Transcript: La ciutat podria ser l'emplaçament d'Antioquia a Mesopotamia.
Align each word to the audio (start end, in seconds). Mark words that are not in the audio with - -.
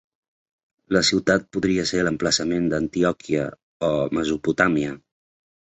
La 0.97 1.03
ciutat 1.09 1.45
podria 1.57 1.85
ser 1.91 2.01
l'emplaçament 2.07 2.67
d'Antioquia 2.73 3.47
a 3.93 3.95
Mesopotamia. 4.21 5.01